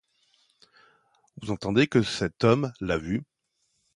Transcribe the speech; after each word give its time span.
Vous 1.43 1.51
entendez 1.51 1.85
que 1.85 2.01
cet 2.01 2.43
homme 2.43 2.73
l’a 2.79 2.97
vu. 2.97 3.21